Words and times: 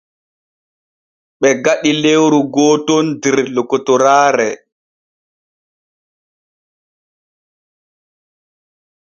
Ɓe 1.39 1.49
gaɗi 1.63 1.91
lewru 2.01 2.39
gooton 2.53 3.05
der 3.21 3.37
lokotoraare. 3.55 4.47